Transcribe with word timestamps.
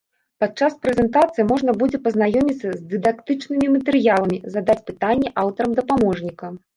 Падчас 0.43 0.73
прэзентацыі 0.85 1.43
можна 1.51 1.75
будзе 1.81 1.99
пазнаёміцца 2.05 2.71
з 2.71 2.79
дыдактычнымі 2.93 3.67
матэрыяламі, 3.75 4.37
задаць 4.57 4.79
пытанні 4.89 5.33
аўтарам 5.43 5.77
дапаможніка. 5.81 6.51